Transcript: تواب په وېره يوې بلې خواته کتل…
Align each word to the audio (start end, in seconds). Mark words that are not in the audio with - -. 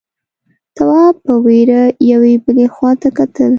تواب 0.75 1.15
په 1.25 1.33
وېره 1.45 1.81
يوې 2.11 2.33
بلې 2.45 2.65
خواته 2.75 3.09
کتل… 3.17 3.49